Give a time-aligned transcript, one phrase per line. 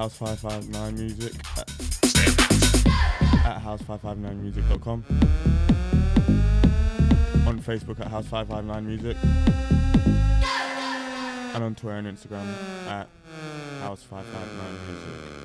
[0.00, 1.68] House 559 Music at,
[3.44, 5.04] at house559music.com.
[7.46, 9.16] On Facebook at House 559 Music.
[11.54, 12.46] And on Twitter and Instagram
[12.88, 13.08] at
[13.82, 15.39] House 559 Music.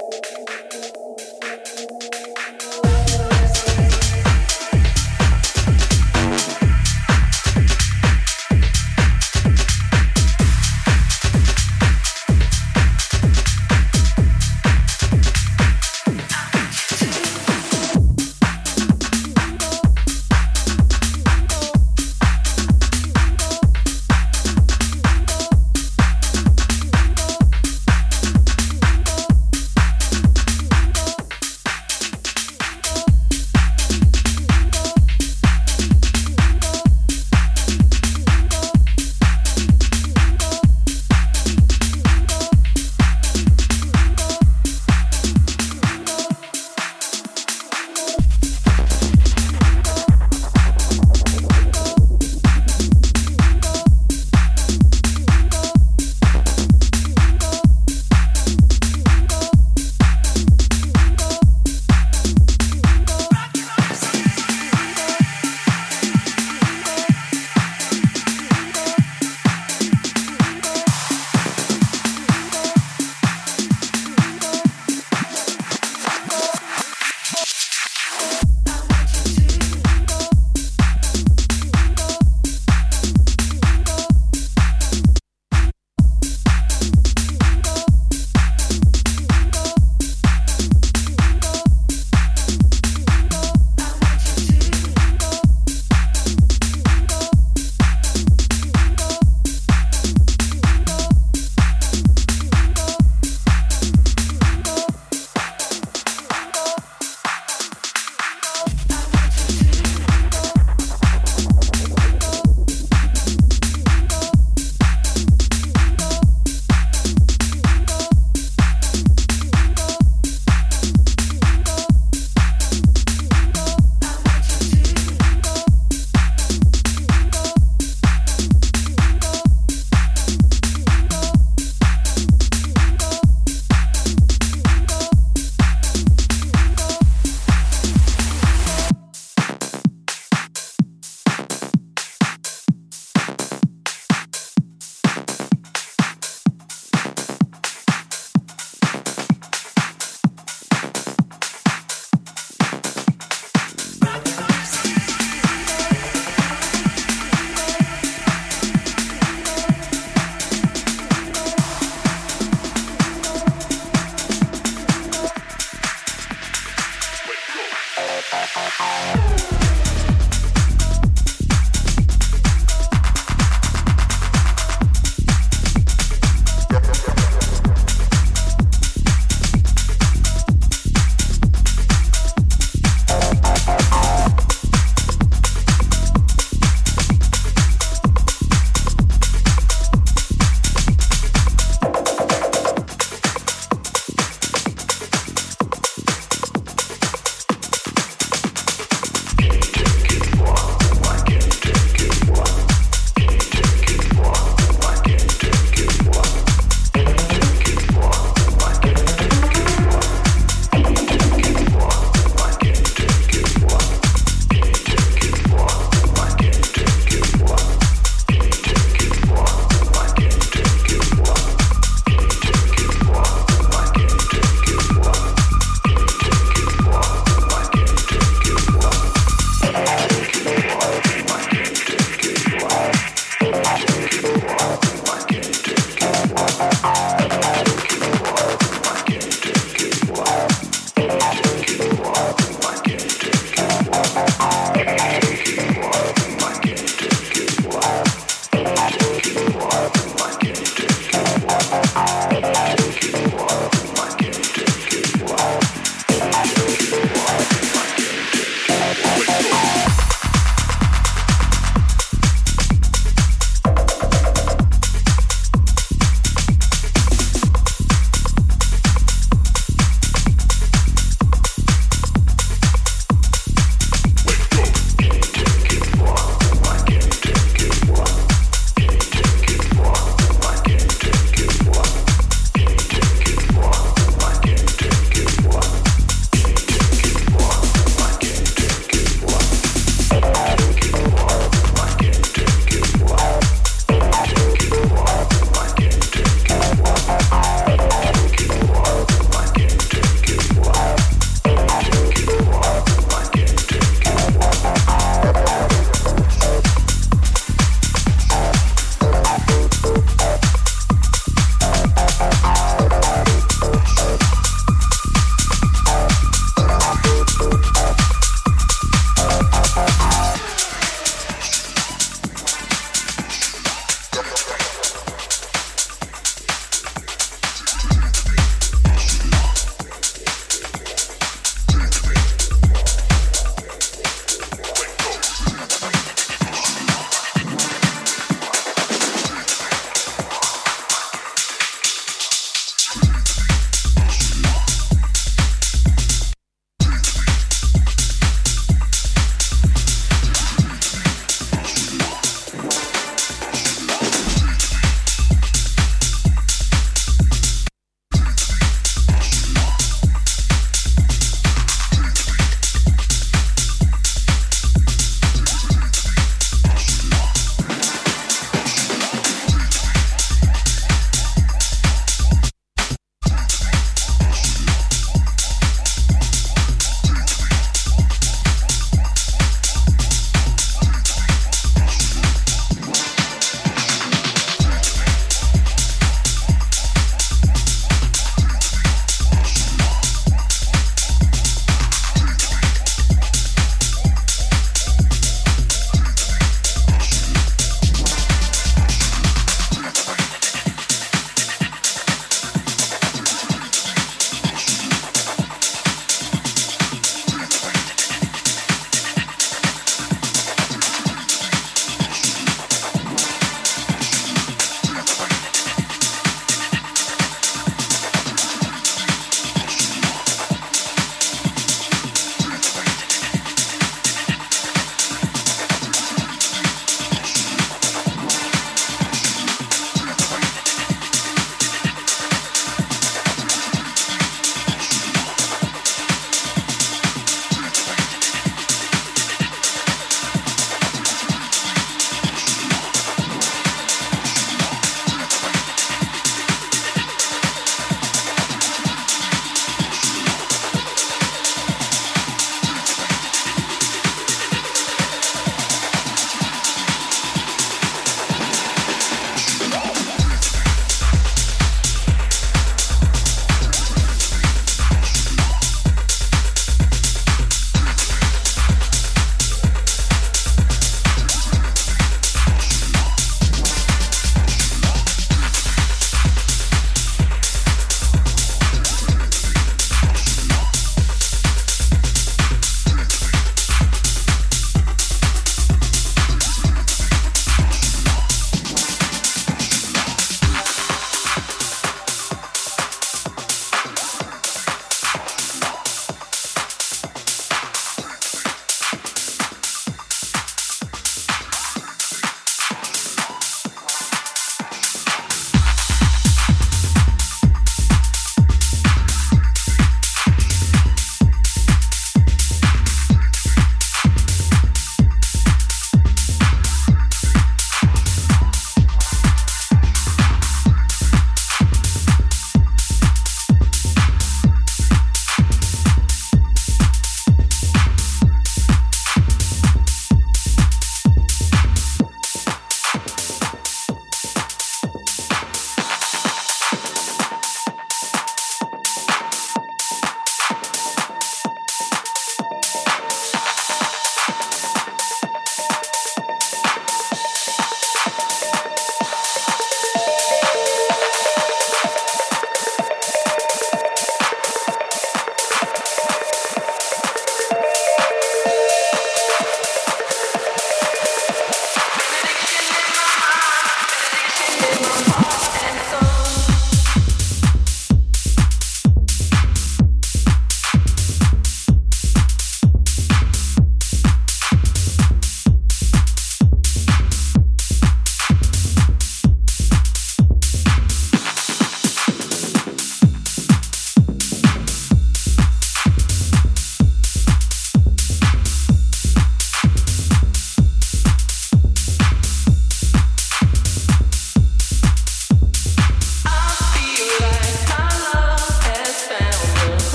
[0.00, 0.05] you.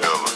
[0.00, 0.31] no.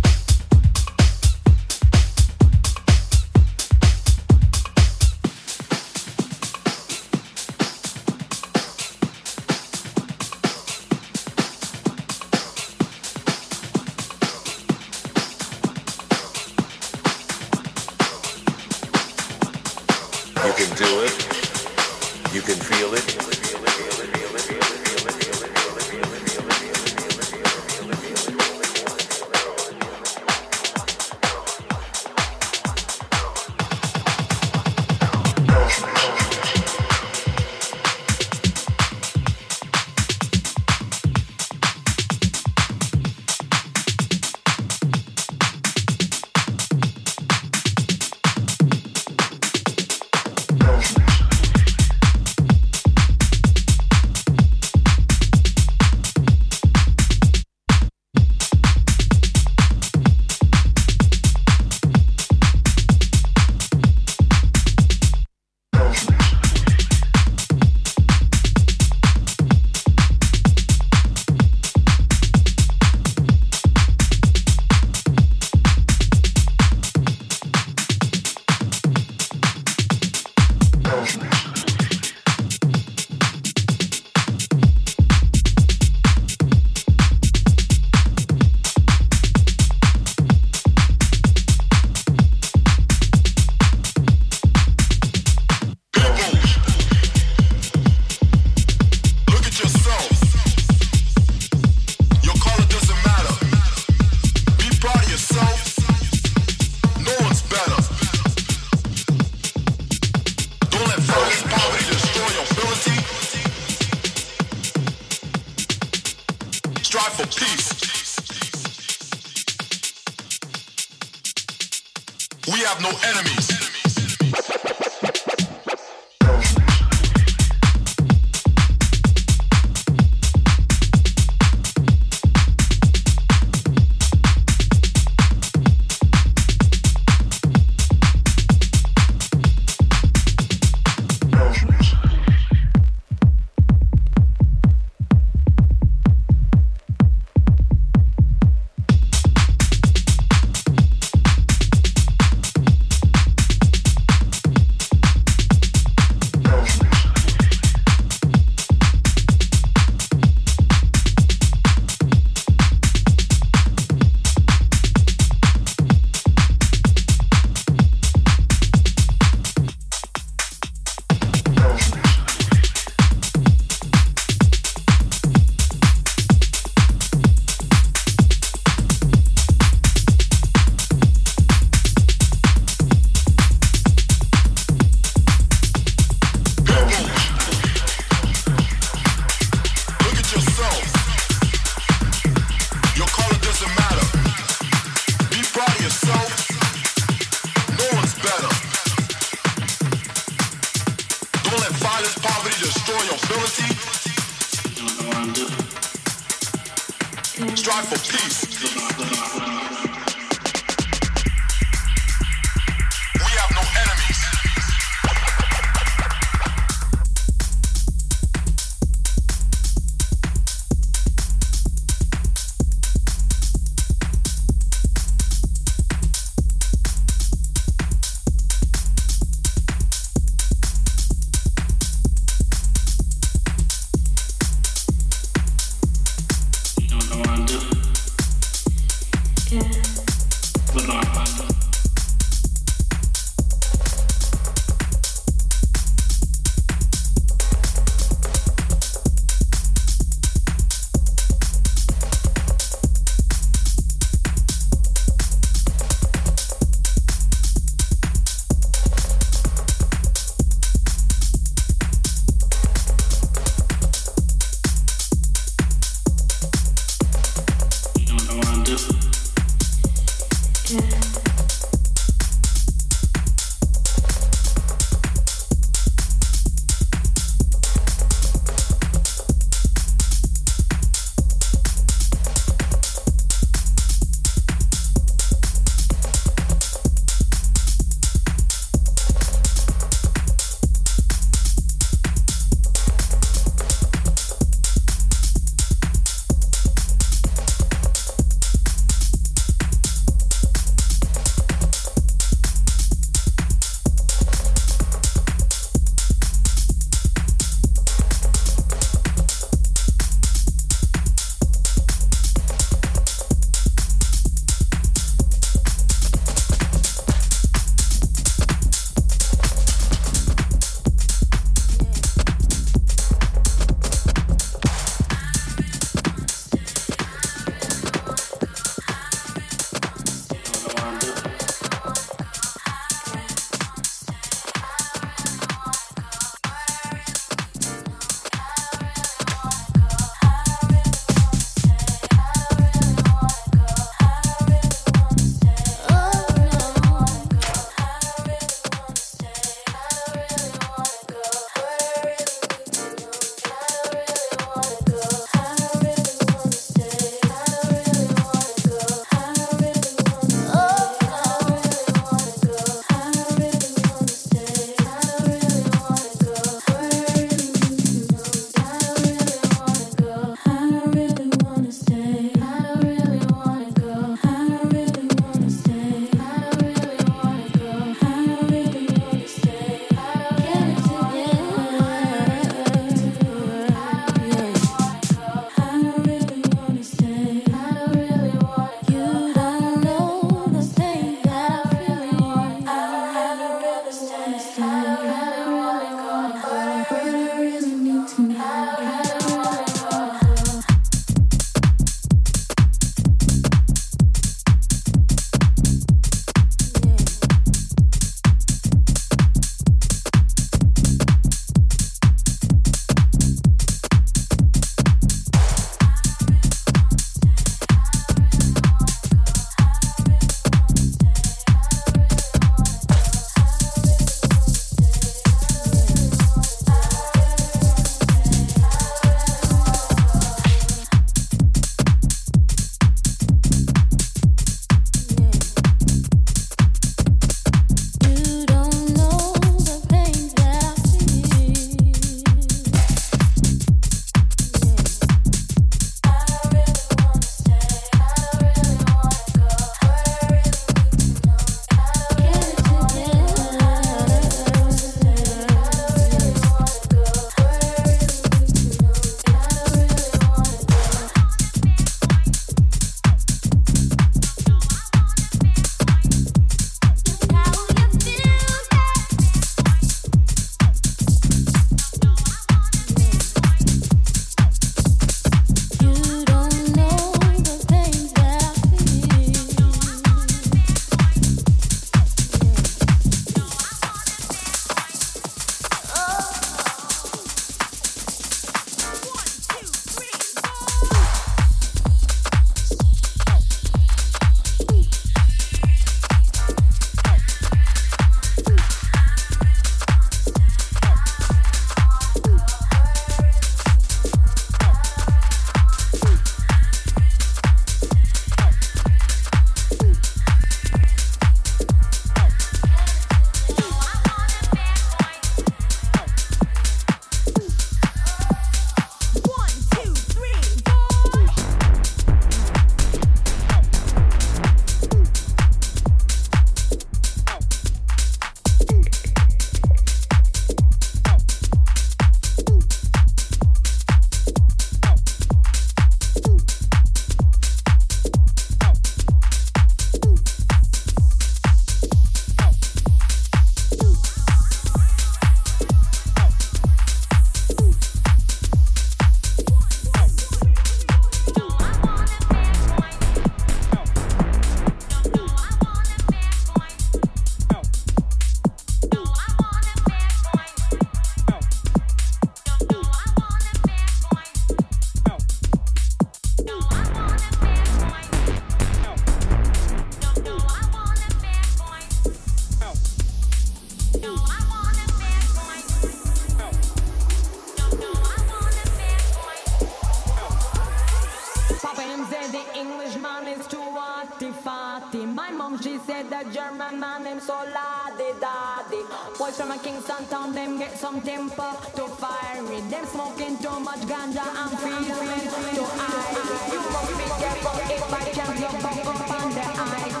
[585.91, 588.81] Said that German man named so laddy daddy.
[589.17, 592.63] Boys from a Kingston town, them get some temper to fire it.
[592.71, 595.25] Them smoking too much ganja and feeling
[595.57, 596.51] too high.
[596.53, 600.00] You must be careful if I can't look up on the eye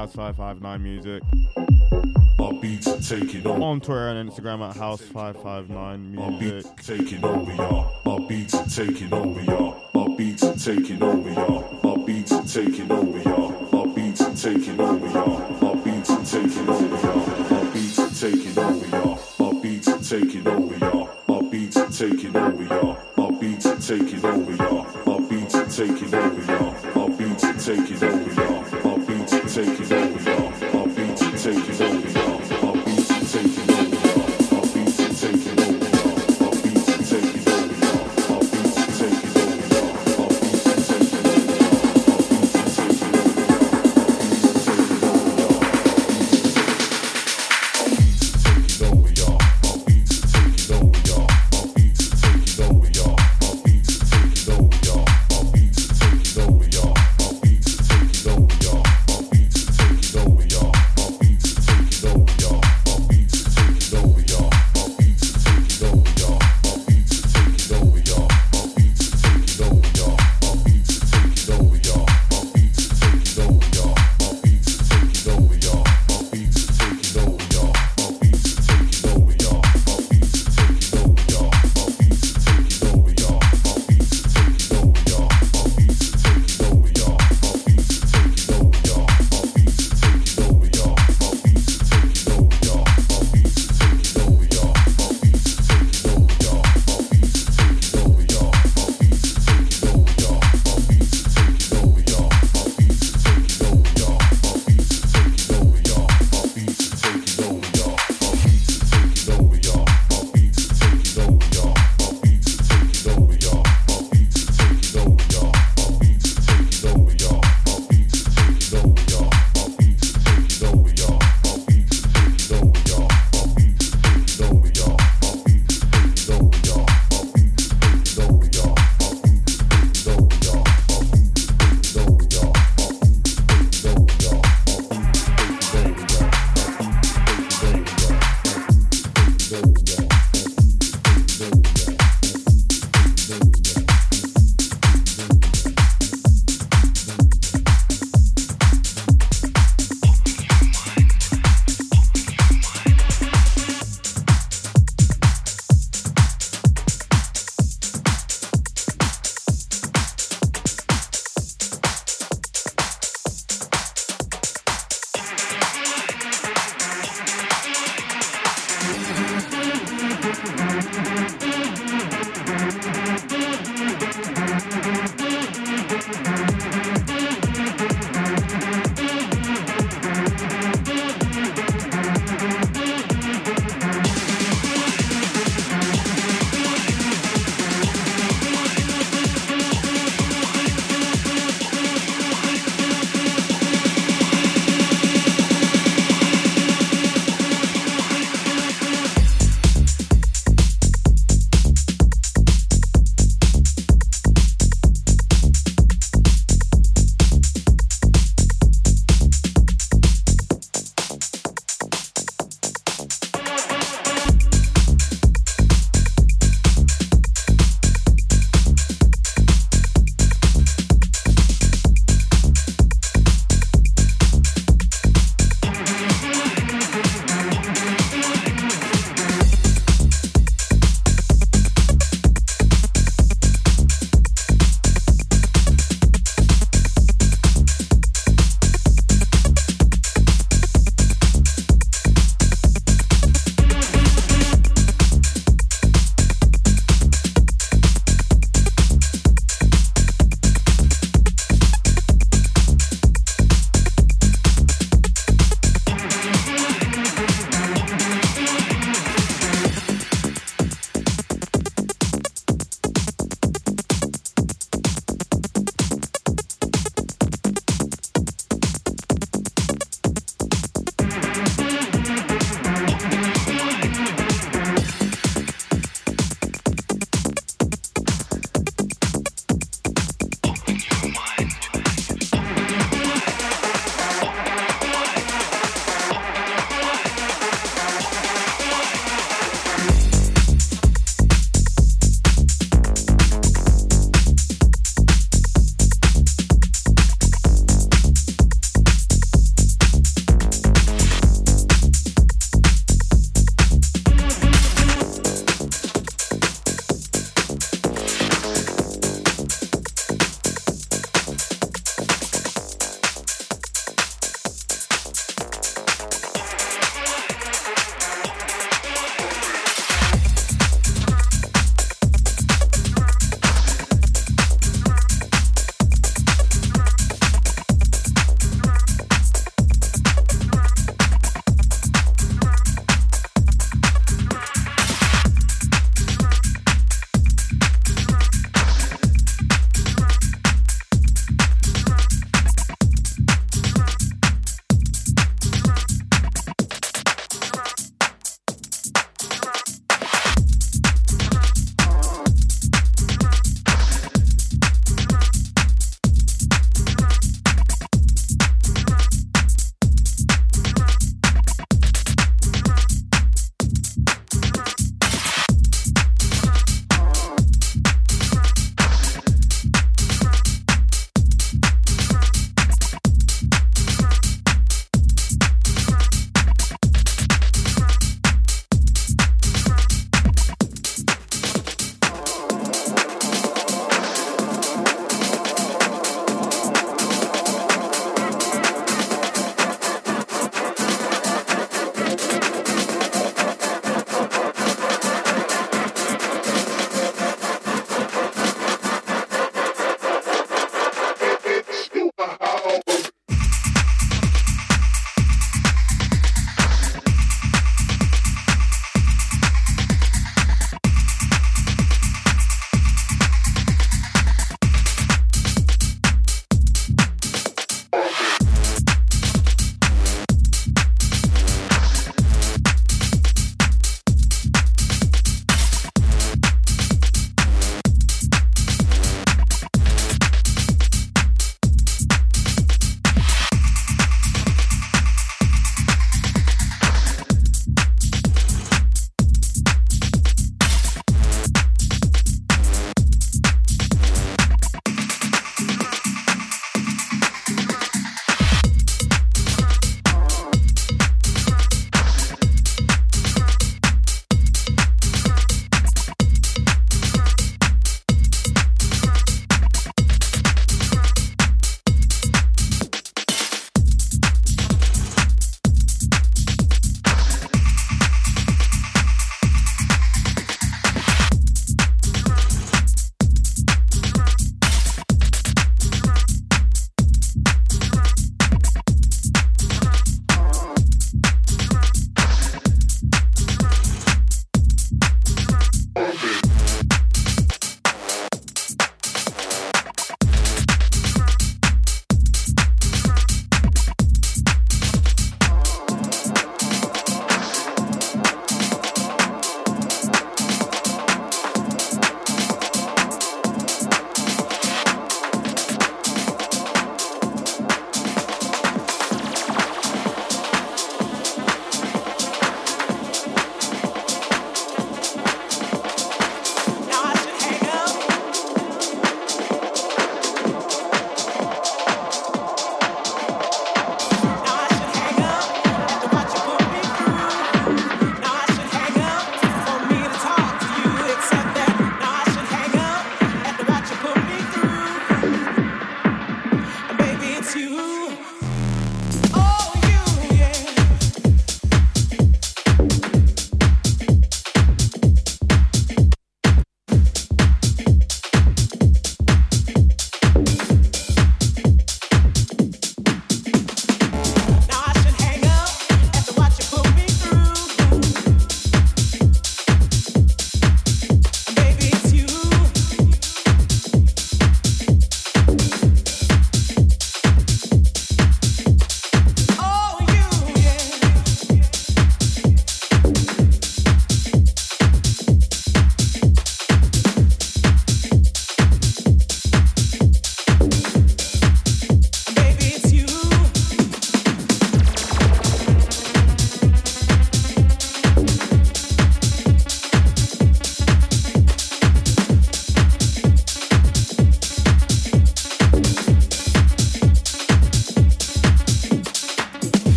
[0.00, 1.22] House559 Music.
[2.38, 3.62] My beats are taking over.
[3.62, 6.18] On Twitter and Instagram at House559 Music.
[6.18, 7.92] My beats are taking over, y'all.
[8.06, 9.76] My beats are taking over, y'all.
[9.92, 11.80] My beats are taking over, y'all.
[11.82, 13.68] My beats are taking over, y'all.
[13.72, 15.50] My beats are taking over, y'all.
[15.60, 16.79] My beats are taking over.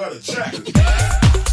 [0.00, 1.49] Down the jack